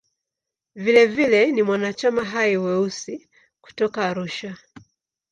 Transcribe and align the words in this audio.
Vilevile 0.75 1.51
ni 1.51 1.63
mwanachama 1.63 2.23
hai 2.23 2.57
wa 2.57 2.65
"Weusi" 2.79 3.29
kutoka 3.61 4.07
Arusha. 4.09 4.57